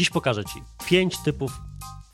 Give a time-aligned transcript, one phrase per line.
[0.00, 1.60] Dziś pokażę Ci 5 typów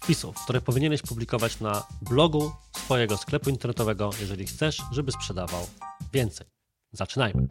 [0.00, 5.66] wpisów, które powinieneś publikować na blogu swojego sklepu internetowego, jeżeli chcesz, żeby sprzedawał
[6.12, 6.46] więcej.
[6.92, 7.46] Zaczynajmy.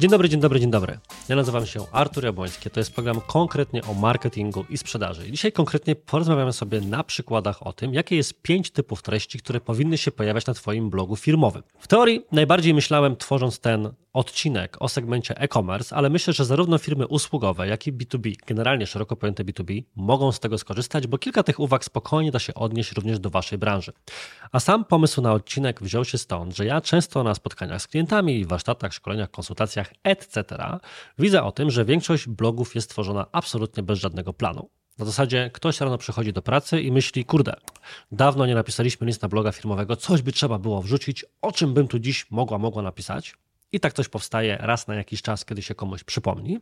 [0.00, 0.98] Dzień dobry, dzień dobry, dzień dobry.
[1.28, 2.70] Ja nazywam się Artur Jabłoński.
[2.70, 5.30] To jest program konkretnie o marketingu i sprzedaży.
[5.30, 9.98] Dzisiaj konkretnie porozmawiamy sobie na przykładach o tym, jakie jest pięć typów treści, które powinny
[9.98, 11.62] się pojawiać na Twoim blogu firmowym.
[11.78, 17.06] W teorii najbardziej myślałem, tworząc ten odcinek o segmencie e-commerce, ale myślę, że zarówno firmy
[17.06, 21.60] usługowe, jak i B2B, generalnie szeroko pojęte B2B, mogą z tego skorzystać, bo kilka tych
[21.60, 23.92] uwag spokojnie da się odnieść również do Waszej branży.
[24.52, 28.44] A sam pomysł na odcinek wziął się stąd, że ja często na spotkaniach z klientami,
[28.44, 30.44] warsztatach, szkoleniach, konsultacjach, etc.,
[31.18, 34.70] widzę o tym, że większość blogów jest tworzona absolutnie bez żadnego planu.
[34.98, 37.54] Na zasadzie ktoś rano przychodzi do pracy i myśli, kurde,
[38.12, 41.88] dawno nie napisaliśmy nic na bloga firmowego, coś by trzeba było wrzucić, o czym bym
[41.88, 43.34] tu dziś mogła, mogła napisać.
[43.72, 46.58] I tak coś powstaje raz na jakiś czas, kiedy się komuś przypomni.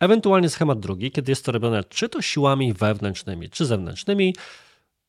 [0.00, 4.34] Ewentualnie schemat drugi, kiedy jest to robione czy to siłami wewnętrznymi, czy zewnętrznymi,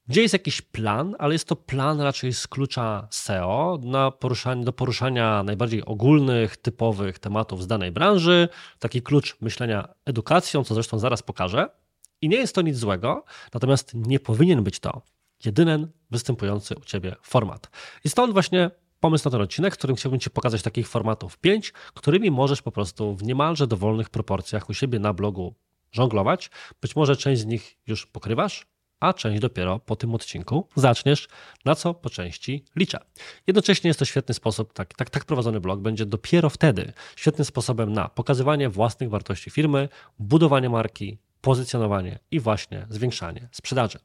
[0.07, 4.73] gdzie jest jakiś plan, ale jest to plan raczej z klucza SEO na poruszanie, do
[4.73, 8.49] poruszania najbardziej ogólnych, typowych tematów z danej branży.
[8.79, 11.69] Taki klucz myślenia edukacją, co zresztą zaraz pokażę.
[12.21, 15.01] I nie jest to nic złego, natomiast nie powinien być to
[15.45, 17.69] jedyny występujący u Ciebie format.
[18.03, 18.71] I stąd właśnie
[19.03, 22.71] pomysł na ten odcinek, w którym chciałbym Ci pokazać takich formatów 5, którymi możesz po
[22.71, 25.53] prostu w niemalże dowolnych proporcjach u siebie na blogu
[25.91, 26.49] żonglować.
[26.81, 28.65] Być może część z nich już pokrywasz,
[28.99, 31.27] a część dopiero po tym odcinku zaczniesz,
[31.65, 32.99] na co po części liczę.
[33.47, 37.93] Jednocześnie jest to świetny sposób, tak, tak, tak prowadzony blog będzie dopiero wtedy świetnym sposobem
[37.93, 43.99] na pokazywanie własnych wartości firmy, budowanie marki, pozycjonowanie i właśnie zwiększanie sprzedaży.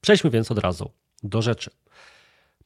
[0.00, 0.90] Przejdźmy więc od razu
[1.22, 1.70] do rzeczy.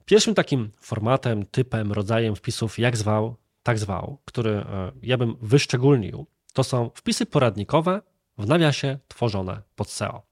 [0.04, 6.26] Pierwszym takim formatem, typem, rodzajem wpisów, jak zwał, tak zwał, który e, ja bym wyszczególnił,
[6.52, 8.02] to są wpisy poradnikowe
[8.38, 10.22] w nawiasie tworzone pod SEO.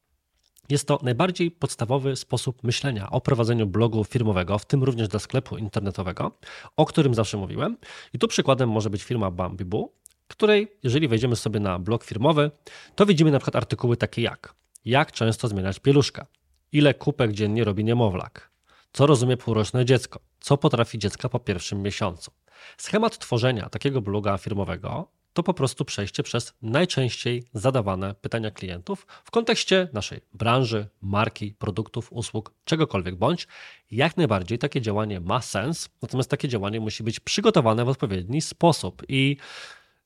[0.68, 5.56] Jest to najbardziej podstawowy sposób myślenia o prowadzeniu blogu firmowego, w tym również dla sklepu
[5.56, 6.38] internetowego,
[6.76, 7.76] o którym zawsze mówiłem.
[8.12, 9.92] I tu przykładem może być firma Bambibu,
[10.28, 12.50] której, jeżeli wejdziemy sobie na blog firmowy,
[12.94, 16.26] to widzimy na przykład artykuły takie jak jak często zmieniać pieluszka,
[16.72, 18.49] ile kupek dziennie robi niemowlak,
[18.92, 22.30] co rozumie półroczne dziecko, co potrafi dziecka po pierwszym miesiącu.
[22.78, 29.30] Schemat tworzenia takiego bloga firmowego to po prostu przejście przez najczęściej zadawane pytania klientów w
[29.30, 33.48] kontekście naszej branży, marki, produktów, usług, czegokolwiek bądź.
[33.90, 39.02] Jak najbardziej takie działanie ma sens, natomiast takie działanie musi być przygotowane w odpowiedni sposób
[39.08, 39.36] i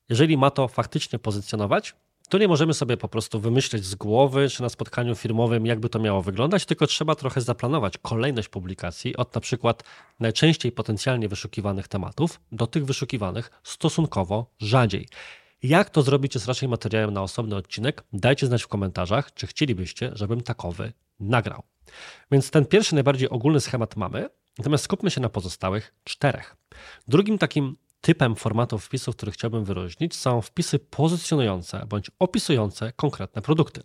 [0.09, 1.95] jeżeli ma to faktycznie pozycjonować,
[2.27, 5.99] to nie możemy sobie po prostu wymyśleć z głowy, czy na spotkaniu firmowym, jakby to
[5.99, 9.83] miało wyglądać, tylko trzeba trochę zaplanować kolejność publikacji od na przykład
[10.19, 15.07] najczęściej potencjalnie wyszukiwanych tematów do tych wyszukiwanych stosunkowo rzadziej.
[15.63, 18.03] Jak to zrobić jest raczej materiałem na osobny odcinek.
[18.13, 21.63] Dajcie znać w komentarzach, czy chcielibyście, żebym takowy nagrał.
[22.31, 26.55] Więc ten pierwszy, najbardziej ogólny schemat mamy, natomiast skupmy się na pozostałych czterech.
[27.07, 33.83] Drugim takim typem formatów wpisów, który chciałbym wyróżnić, są wpisy pozycjonujące bądź opisujące konkretne produkty.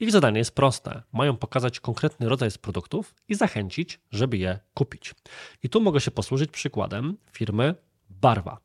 [0.00, 1.02] Ich zadanie jest proste.
[1.12, 5.14] Mają pokazać konkretny rodzaj produktów i zachęcić, żeby je kupić.
[5.62, 7.74] I tu mogę się posłużyć przykładem firmy
[8.10, 8.58] Barwa.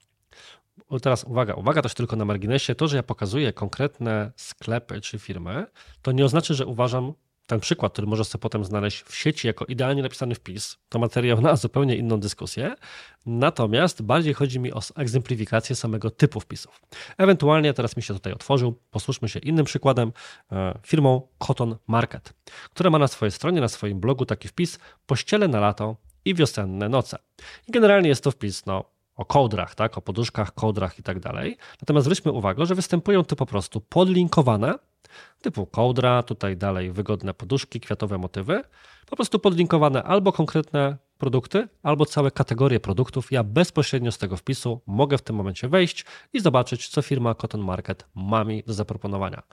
[1.01, 2.75] Teraz uwaga, uwaga też tylko na marginesie.
[2.75, 5.65] To, że ja pokazuję konkretne sklepy czy firmy,
[6.01, 7.13] to nie oznacza, że uważam,
[7.47, 11.41] ten przykład, który możesz sobie potem znaleźć w sieci jako idealnie napisany wpis, to materiał
[11.41, 12.75] na zupełnie inną dyskusję.
[13.25, 16.81] Natomiast bardziej chodzi mi o egzemplifikację samego typu wpisów.
[17.17, 20.11] Ewentualnie teraz mi się tutaj otworzył, posłuszmy się innym przykładem,
[20.51, 22.33] e, firmą Cotton Market,
[22.69, 25.95] która ma na swojej stronie, na swoim blogu taki wpis pościele na lato
[26.25, 27.17] i wiosenne noce.
[27.67, 31.57] I generalnie jest to wpis, no, o kołdrach, tak, o poduszkach, kołdrach i tak dalej.
[31.81, 34.73] Natomiast zwróćmy uwagę, że występują tu po prostu podlinkowane
[35.41, 38.63] typu kołdra, tutaj dalej wygodne poduszki, kwiatowe motywy,
[39.09, 43.31] po prostu podlinkowane albo konkretne produkty, albo całe kategorie produktów.
[43.31, 47.61] Ja bezpośrednio z tego wpisu mogę w tym momencie wejść i zobaczyć, co firma Cotton
[47.61, 49.43] Market ma mi do zaproponowania.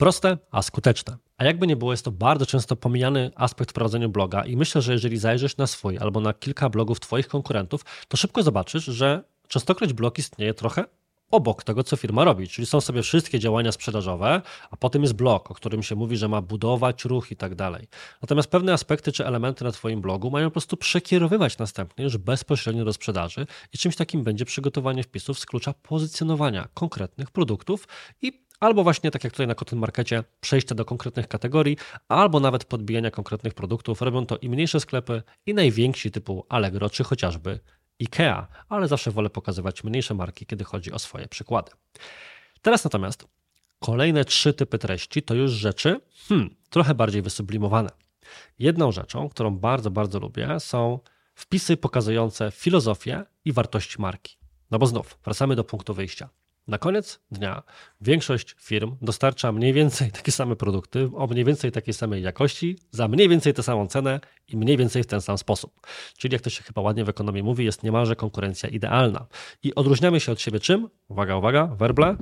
[0.00, 1.16] Proste, a skuteczne.
[1.38, 4.82] A jakby nie było, jest to bardzo często pomijany aspekt w prowadzeniu bloga i myślę,
[4.82, 9.24] że jeżeli zajrzysz na swój albo na kilka blogów Twoich konkurentów, to szybko zobaczysz, że
[9.48, 10.84] częstokroć blog istnieje trochę
[11.30, 12.48] obok tego, co firma robi.
[12.48, 16.28] Czyli są sobie wszystkie działania sprzedażowe, a potem jest blog, o którym się mówi, że
[16.28, 17.88] ma budować ruch i tak dalej.
[18.22, 22.84] Natomiast pewne aspekty czy elementy na Twoim blogu mają po prostu przekierowywać następnie już bezpośrednio
[22.84, 27.88] do sprzedaży i czymś takim będzie przygotowanie wpisów z klucza pozycjonowania konkretnych produktów
[28.22, 31.76] i albo właśnie tak jak tutaj na Cotton Markecie, przejście do konkretnych kategorii,
[32.08, 34.02] albo nawet podbijania konkretnych produktów.
[34.02, 37.60] Robią to i mniejsze sklepy, i najwięksi typu Allegro, czy chociażby
[38.00, 41.70] IKEA, ale zawsze wolę pokazywać mniejsze marki, kiedy chodzi o swoje przykłady.
[42.62, 43.28] Teraz natomiast
[43.78, 47.90] kolejne trzy typy treści to już rzeczy hmm, trochę bardziej wysublimowane.
[48.58, 50.98] Jedną rzeczą, którą bardzo, bardzo lubię, są
[51.34, 54.36] wpisy pokazujące filozofię i wartości marki.
[54.70, 56.28] No bo znów, wracamy do punktu wyjścia.
[56.70, 57.62] Na koniec dnia
[58.00, 63.08] większość firm dostarcza mniej więcej takie same produkty o mniej więcej takiej samej jakości, za
[63.08, 65.86] mniej więcej tę samą cenę i mniej więcej w ten sam sposób.
[66.18, 69.26] Czyli jak to się chyba ładnie w ekonomii mówi, jest niemalże konkurencja idealna.
[69.62, 70.88] I odróżniamy się od siebie czym?
[71.08, 72.16] Uwaga, uwaga, werble,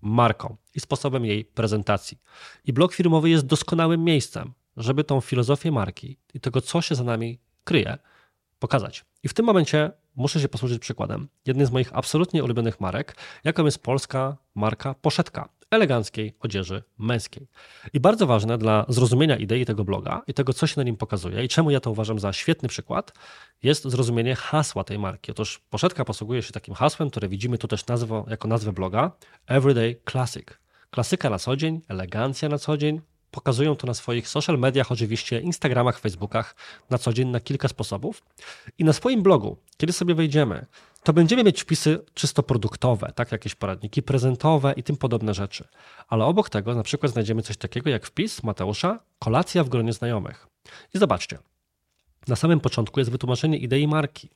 [0.00, 2.18] marką i sposobem jej prezentacji.
[2.64, 7.04] I blog firmowy jest doskonałym miejscem, żeby tą filozofię marki i tego, co się za
[7.04, 7.98] nami kryje,
[8.58, 9.04] pokazać.
[9.22, 11.28] I w tym momencie muszę się posłużyć przykładem.
[11.46, 17.46] Jednej z moich absolutnie ulubionych marek, jaką jest polska marka Poszetka, eleganckiej odzieży męskiej.
[17.92, 21.44] I bardzo ważne dla zrozumienia idei tego bloga i tego, co się na nim pokazuje
[21.44, 23.12] i czemu ja to uważam za świetny przykład,
[23.62, 25.30] jest zrozumienie hasła tej marki.
[25.30, 27.84] Otóż Poszetka posługuje się takim hasłem, które widzimy tu też
[28.26, 29.12] jako nazwę bloga
[29.46, 30.46] Everyday Classic.
[30.90, 35.40] Klasyka na co dzień, elegancja na co dzień, Pokazują to na swoich social mediach, oczywiście
[35.40, 36.54] Instagramach, Facebookach
[36.90, 38.22] na co dzień na kilka sposobów.
[38.78, 40.66] I na swoim blogu, kiedy sobie wejdziemy,
[41.02, 45.68] to będziemy mieć wpisy czysto produktowe, tak jakieś poradniki prezentowe i tym podobne rzeczy.
[46.08, 50.46] Ale obok tego na przykład znajdziemy coś takiego jak wpis Mateusza kolacja w gronie znajomych.
[50.94, 51.38] I zobaczcie,
[52.28, 54.28] na samym początku jest wytłumaczenie idei marki,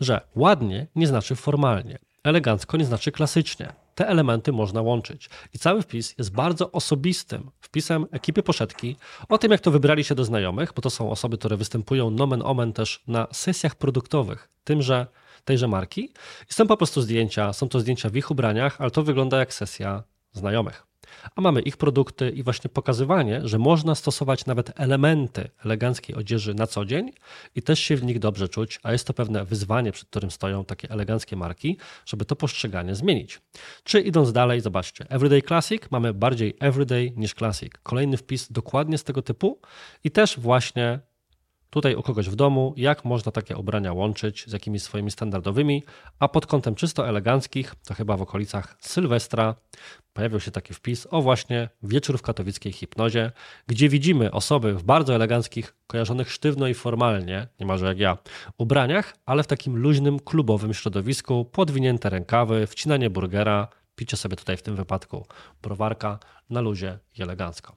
[0.00, 5.30] że ładnie nie znaczy formalnie, elegancko nie znaczy klasycznie te elementy można łączyć.
[5.54, 8.96] I cały wpis jest bardzo osobistym wpisem ekipy Poszetki
[9.28, 12.42] o tym, jak to wybrali się do znajomych, bo to są osoby, które występują nomen
[12.42, 15.06] omen też na sesjach produktowych tymże,
[15.44, 16.12] tejże marki.
[16.50, 19.54] I są po prostu zdjęcia, są to zdjęcia w ich ubraniach, ale to wygląda jak
[19.54, 20.02] sesja
[20.32, 20.91] znajomych
[21.36, 26.66] a mamy ich produkty i właśnie pokazywanie, że można stosować nawet elementy eleganckiej odzieży na
[26.66, 27.12] co dzień
[27.54, 30.64] i też się w nich dobrze czuć, a jest to pewne wyzwanie, przed którym stoją
[30.64, 33.40] takie eleganckie marki, żeby to postrzeganie zmienić.
[33.84, 37.72] Czy idąc dalej, zobaczcie, Everyday Classic mamy bardziej everyday niż classic.
[37.82, 39.60] Kolejny wpis dokładnie z tego typu
[40.04, 41.00] i też właśnie
[41.72, 45.84] tutaj u kogoś w domu, jak można takie ubrania łączyć z jakimiś swoimi standardowymi,
[46.18, 49.54] a pod kątem czysto eleganckich, to chyba w okolicach Sylwestra,
[50.12, 53.32] pojawił się taki wpis o właśnie wieczór w katowickiej hipnozie,
[53.66, 58.18] gdzie widzimy osoby w bardzo eleganckich, kojarzonych sztywno i formalnie, niemalże jak ja,
[58.58, 64.62] ubraniach, ale w takim luźnym, klubowym środowisku, podwinięte rękawy, wcinanie burgera, picie sobie tutaj w
[64.62, 65.26] tym wypadku
[65.62, 66.18] browarka
[66.50, 67.76] na luzie i elegancko.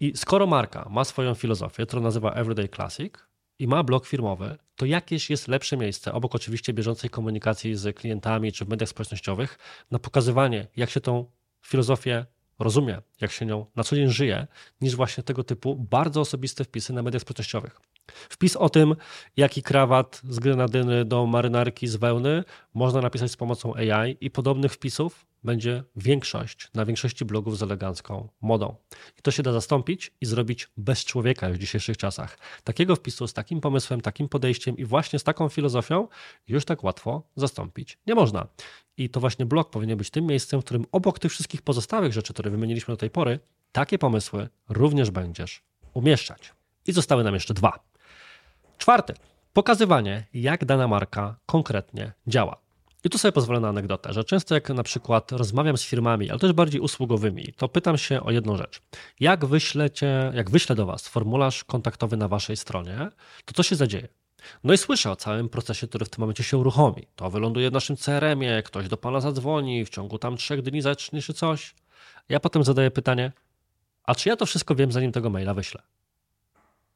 [0.00, 3.27] I skoro marka ma swoją filozofię, którą nazywa Everyday Classic,
[3.58, 8.52] i ma blog firmowy, to jakieś jest lepsze miejsce, obok oczywiście bieżącej komunikacji z klientami
[8.52, 9.58] czy w mediach społecznościowych,
[9.90, 11.30] na pokazywanie, jak się tą
[11.62, 12.26] filozofię
[12.58, 14.46] rozumie, jak się nią na co dzień żyje,
[14.80, 17.80] niż właśnie tego typu bardzo osobiste wpisy na mediach społecznościowych.
[18.12, 18.96] Wpis o tym,
[19.36, 22.44] jaki krawat z grenadyny do marynarki z wełny
[22.74, 28.28] można napisać z pomocą AI i podobnych wpisów będzie większość na większości blogów z elegancką
[28.40, 28.74] modą.
[29.18, 32.38] I to się da zastąpić i zrobić bez człowieka już w dzisiejszych czasach.
[32.64, 36.08] Takiego wpisu z takim pomysłem, takim podejściem i właśnie z taką filozofią
[36.48, 38.46] już tak łatwo zastąpić nie można.
[38.96, 42.32] I to właśnie blog powinien być tym miejscem, w którym obok tych wszystkich pozostałych rzeczy,
[42.32, 43.40] które wymieniliśmy do tej pory,
[43.72, 45.62] takie pomysły również będziesz
[45.94, 46.52] umieszczać.
[46.86, 47.88] I zostały nam jeszcze dwa.
[48.78, 49.14] Czwarty.
[49.52, 52.56] Pokazywanie, jak dana marka konkretnie działa.
[53.04, 56.38] I tu sobie pozwolę na anegdotę, że często jak na przykład rozmawiam z firmami, ale
[56.38, 58.82] też bardziej usługowymi, to pytam się o jedną rzecz.
[59.20, 63.10] Jak wyślecie, jak wyślę do Was formularz kontaktowy na Waszej stronie,
[63.44, 64.08] to co się zadzieje?
[64.64, 67.06] No i słyszę o całym procesie, który w tym momencie się uruchomi.
[67.16, 71.22] To wyląduje w naszym CRM-ie, ktoś do Pana zadzwoni, w ciągu tam trzech dni zacznie
[71.22, 71.74] się coś.
[72.28, 73.32] Ja potem zadaję pytanie,
[74.04, 75.82] a czy ja to wszystko wiem, zanim tego maila wyślę?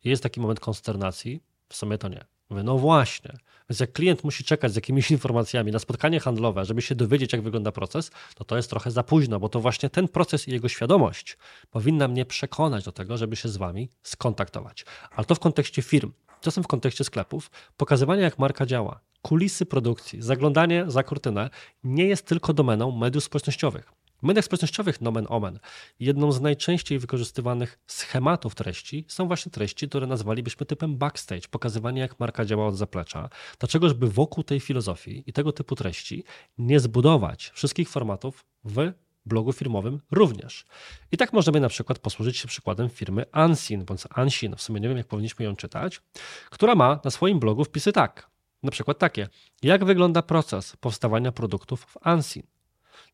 [0.04, 2.24] Jest taki moment konsternacji, w sumie to nie.
[2.50, 3.32] Mówię, no właśnie.
[3.70, 7.42] Więc jak klient musi czekać z jakimiś informacjami na spotkanie handlowe, żeby się dowiedzieć, jak
[7.42, 10.68] wygląda proces, to to jest trochę za późno, bo to właśnie ten proces i jego
[10.68, 11.38] świadomość
[11.70, 14.84] powinna mnie przekonać do tego, żeby się z wami skontaktować.
[15.16, 20.22] Ale to w kontekście firm, czasem w kontekście sklepów, pokazywanie, jak marka działa, kulisy produkcji,
[20.22, 21.50] zaglądanie za kurtynę
[21.84, 23.92] nie jest tylko domeną mediów społecznościowych.
[24.22, 25.58] W mediach społecznościowych, nomen omen,
[26.00, 32.20] jedną z najczęściej wykorzystywanych schematów treści są właśnie treści, które nazwalibyśmy typem backstage, pokazywanie jak
[32.20, 33.28] marka działa od zaplecza.
[33.58, 36.24] Dlaczegożby wokół tej filozofii i tego typu treści
[36.58, 38.92] nie zbudować wszystkich formatów w
[39.26, 40.64] blogu firmowym również.
[41.12, 44.88] I tak możemy na przykład posłużyć się przykładem firmy Ansin, bądź Ansin, w sumie nie
[44.88, 46.02] wiem jak powinniśmy ją czytać,
[46.50, 48.30] która ma na swoim blogu wpisy tak,
[48.62, 49.28] na przykład takie,
[49.62, 52.51] jak wygląda proces powstawania produktów w Ansin.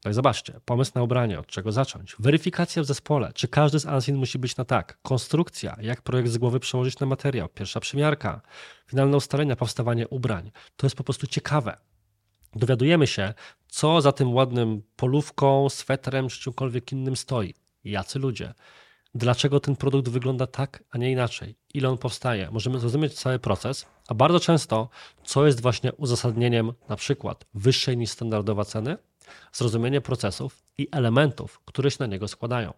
[0.03, 2.17] Tak, zobaczcie, pomysł na ubranie, od czego zacząć.
[2.19, 4.99] Weryfikacja w zespole, czy każdy z Ansin musi być na tak.
[5.03, 7.49] Konstrukcja, jak projekt z głowy przełożyć na materiał.
[7.49, 8.41] Pierwsza przymiarka,
[8.87, 10.51] finalne ustalenia, powstawanie ubrań.
[10.77, 11.77] To jest po prostu ciekawe.
[12.55, 13.35] Dowiadujemy się,
[13.69, 17.55] co za tym ładnym polówką, swetrem czy czymkolwiek innym stoi.
[17.85, 18.55] Jacy ludzie.
[19.15, 21.55] Dlaczego ten produkt wygląda tak, a nie inaczej?
[21.75, 22.51] Ile on powstaje?
[22.51, 24.89] Możemy zrozumieć cały proces, a bardzo często,
[25.25, 28.97] co jest właśnie uzasadnieniem na przykład wyższej niż standardowa ceny,
[29.53, 32.73] zrozumienie procesów i elementów, które się na niego składają.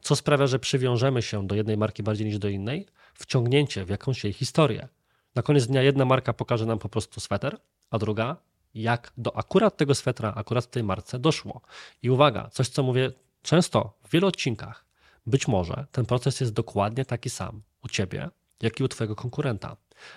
[0.00, 2.86] Co sprawia, że przywiążemy się do jednej marki bardziej niż do innej?
[3.14, 4.88] Wciągnięcie w jakąś jej historię.
[5.34, 7.58] Na koniec dnia jedna marka pokaże nam po prostu sweter,
[7.90, 8.36] a druga
[8.74, 11.60] jak do akurat tego swetra, akurat w tej marce doszło.
[12.02, 14.84] I uwaga, coś co mówię często w wielu odcinkach.
[15.26, 18.30] Być może ten proces jest dokładnie taki sam u ciebie,
[18.62, 19.76] jak i u twojego konkurenta.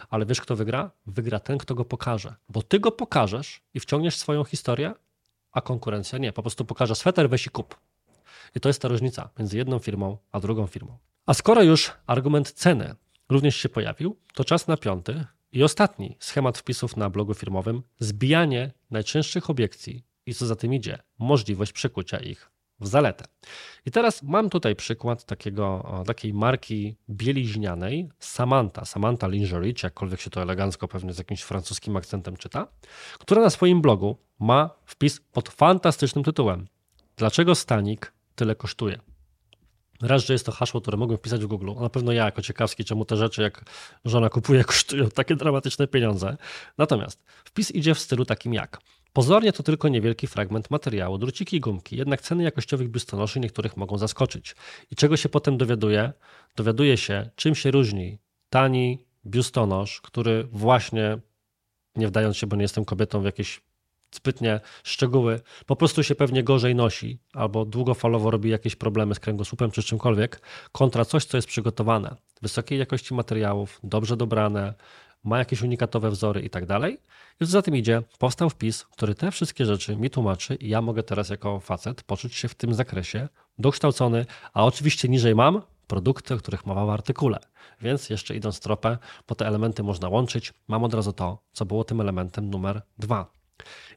[0.09, 0.91] Ale wiesz, kto wygra?
[1.07, 2.35] Wygra ten, kto go pokaże.
[2.49, 4.93] Bo ty go pokażesz i wciągniesz swoją historię,
[5.59, 6.33] a konkurencja nie.
[6.33, 7.79] Po prostu pokaże sweter, weź i kup.
[8.55, 10.97] I to jest ta różnica między jedną firmą a drugą firmą.
[11.25, 12.95] A skoro już argument ceny
[13.29, 18.71] również się pojawił, to czas na piąty i ostatni schemat wpisów na blogu firmowym zbijanie
[18.91, 22.51] najczęstszych obiekcji i co za tym idzie, możliwość przekucia ich
[22.81, 23.25] w zaletę.
[23.85, 30.29] I teraz mam tutaj przykład takiego, takiej marki bieliźnianej Samantha, Samantha Lingerie, czy jakkolwiek się
[30.29, 32.67] to elegancko pewnie z jakimś francuskim akcentem czyta,
[33.19, 36.67] która na swoim blogu ma wpis pod fantastycznym tytułem
[37.19, 38.99] Dlaczego stanik tyle kosztuje?
[40.01, 41.71] Raz, że jest to hasło, które mogłem wpisać w Google.
[41.81, 43.65] Na pewno ja jako ciekawski, czemu te rzeczy, jak
[44.05, 46.37] żona kupuje, kosztują takie dramatyczne pieniądze.
[46.77, 48.81] Natomiast wpis idzie w stylu takim jak
[49.13, 53.97] Pozornie to tylko niewielki fragment materiału, druciki i gumki, jednak ceny jakościowych biustonoszy niektórych mogą
[53.97, 54.55] zaskoczyć.
[54.91, 56.13] I czego się potem dowiaduje?
[56.55, 61.17] Dowiaduje się, czym się różni tani biustonosz, który właśnie,
[61.95, 63.61] nie wdając się, bo nie jestem kobietą, w jakieś
[64.11, 69.71] zbytnie szczegóły, po prostu się pewnie gorzej nosi albo długofalowo robi jakieś problemy z kręgosłupem
[69.71, 74.73] czy czymkolwiek, kontra coś, co jest przygotowane, wysokiej jakości materiałów, dobrze dobrane,
[75.23, 76.97] ma jakieś unikatowe wzory i tak dalej.
[77.39, 81.03] Co za tym idzie, powstał wpis, który te wszystkie rzeczy mi tłumaczy i ja mogę
[81.03, 86.37] teraz jako facet poczuć się w tym zakresie dokształcony, a oczywiście niżej mam produkty, o
[86.37, 87.39] których mowa w artykule.
[87.81, 88.97] Więc jeszcze idąc tropę,
[89.27, 93.31] bo te elementy można łączyć, mam od razu to, co było tym elementem numer dwa.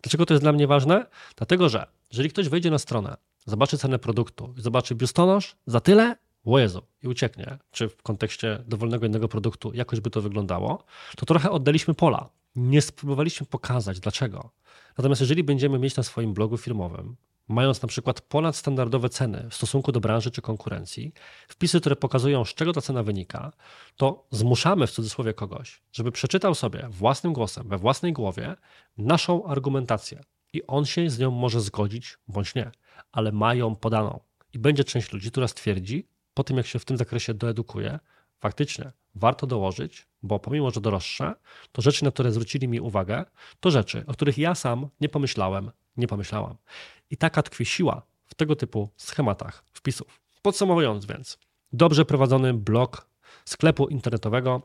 [0.02, 1.06] Dlaczego to jest dla mnie ważne?
[1.36, 6.58] Dlatego, że jeżeli ktoś wejdzie na stronę, zobaczy cenę produktu zobaczy biustonosz za tyle, o
[7.02, 10.84] i ucieknie, czy w kontekście dowolnego innego produktu jakoś by to wyglądało,
[11.16, 12.28] to trochę oddaliśmy pola.
[12.56, 14.50] Nie spróbowaliśmy pokazać dlaczego.
[14.98, 17.16] Natomiast jeżeli będziemy mieć na swoim blogu firmowym,
[17.48, 21.12] mając na przykład ponadstandardowe ceny w stosunku do branży czy konkurencji,
[21.48, 23.52] wpisy, które pokazują, z czego ta cena wynika,
[23.96, 28.56] to zmuszamy w cudzysłowie kogoś, żeby przeczytał sobie własnym głosem, we własnej głowie
[28.98, 30.20] naszą argumentację
[30.52, 32.70] i on się z nią może zgodzić bądź nie,
[33.12, 34.20] ale ma ją podaną.
[34.52, 37.98] I będzie część ludzi, która stwierdzi, po tym jak się w tym zakresie doedukuje,
[38.40, 41.34] faktycznie warto dołożyć, bo pomimo, że droższe,
[41.72, 43.24] to rzeczy, na które zwrócili mi uwagę,
[43.60, 46.56] to rzeczy, o których ja sam nie pomyślałem, nie pomyślałam.
[47.10, 50.20] I taka tkwi siła w tego typu schematach wpisów.
[50.42, 51.38] Podsumowując więc,
[51.72, 53.08] dobrze prowadzony blog
[53.44, 54.62] sklepu internetowego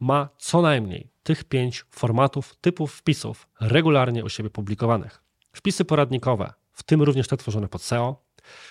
[0.00, 5.22] ma co najmniej tych pięć formatów, typów wpisów regularnie u siebie publikowanych.
[5.52, 8.23] Wpisy poradnikowe, w tym również te tworzone pod SEO,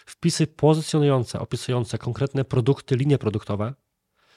[0.06, 3.74] wpisy pozycjonujące, opisujące konkretne produkty, linie produktowe,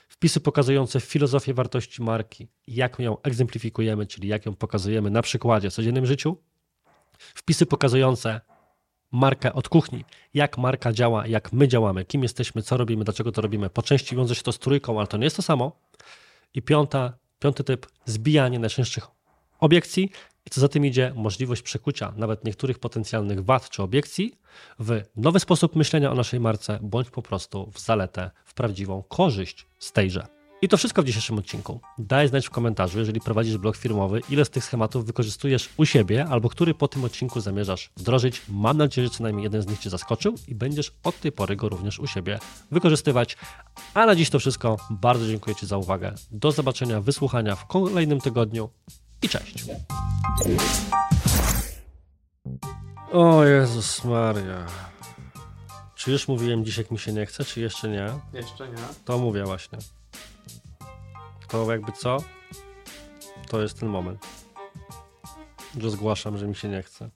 [0.09, 5.75] wpisy pokazujące filozofię wartości marki, jak ją egzemplifikujemy, czyli jak ją pokazujemy na przykładzie w
[5.75, 6.37] codziennym życiu,
[7.19, 8.41] wpisy pokazujące
[9.13, 13.43] markę od kuchni, jak marka działa, jak my działamy, kim jesteśmy, co robimy, dlaczego to
[13.43, 13.71] robimy.
[13.71, 15.81] Po części wiąże się to z trójką, ale to nie jest to samo.
[16.55, 19.16] I piąta, piąty typ, zbijanie najczęstszych
[19.61, 20.11] obiekcji
[20.47, 24.39] i co za tym idzie, możliwość przekucia nawet niektórych potencjalnych wad czy obiekcji
[24.79, 29.67] w nowy sposób myślenia o naszej marce, bądź po prostu w zaletę, w prawdziwą korzyść
[29.79, 30.27] z tejże.
[30.63, 31.81] I to wszystko w dzisiejszym odcinku.
[31.99, 36.27] Daj znać w komentarzu, jeżeli prowadzisz blog firmowy, ile z tych schematów wykorzystujesz u siebie,
[36.31, 38.43] albo który po tym odcinku zamierzasz wdrożyć.
[38.49, 41.57] Mam nadzieję, że co najmniej jeden z nich Cię zaskoczył i będziesz od tej pory
[41.57, 42.39] go również u siebie
[42.71, 43.37] wykorzystywać.
[43.95, 44.77] A na dziś to wszystko.
[44.91, 46.15] Bardzo dziękuję Ci za uwagę.
[46.31, 48.71] Do zobaczenia, wysłuchania w kolejnym tygodniu
[49.23, 49.65] i cześć.
[53.13, 54.67] O Jezus Maria.
[55.95, 58.13] Czy już mówiłem dziś, jak mi się nie chce, czy jeszcze nie?
[58.33, 58.83] Jeszcze nie.
[59.05, 59.79] To mówię właśnie.
[61.49, 62.17] To jakby co?
[63.49, 64.27] To jest ten moment.
[65.81, 67.11] Że zgłaszam, że mi się nie chce.